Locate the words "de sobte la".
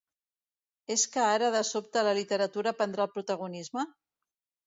1.57-2.15